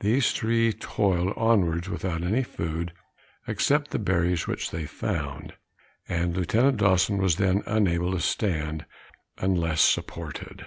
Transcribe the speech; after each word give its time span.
These 0.00 0.32
three 0.32 0.72
toiled 0.72 1.32
onwards 1.36 1.88
without 1.88 2.24
any 2.24 2.42
food, 2.42 2.92
except 3.46 3.92
the 3.92 4.00
berries 4.00 4.48
which 4.48 4.72
they 4.72 4.84
found; 4.84 5.54
and 6.08 6.36
Lieutenant 6.36 6.78
Dawson 6.78 7.18
was 7.18 7.36
then 7.36 7.62
unable 7.66 8.10
to 8.10 8.18
stand, 8.20 8.84
unless 9.38 9.80
supported. 9.80 10.66